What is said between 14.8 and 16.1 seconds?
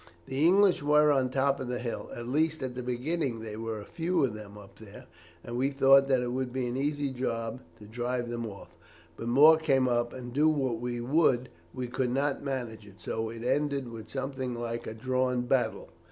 a drawn battle.